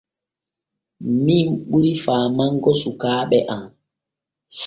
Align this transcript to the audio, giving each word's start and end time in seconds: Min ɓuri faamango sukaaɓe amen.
Min 1.25 1.47
ɓuri 1.69 1.91
faamango 2.03 2.71
sukaaɓe 2.81 3.37
amen. 3.55 3.73